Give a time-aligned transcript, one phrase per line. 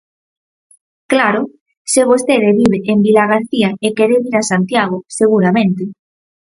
[1.11, 1.41] Claro,
[1.93, 5.83] se vostede vive en Vilagarcía e quere vir a Santiago, seguramente.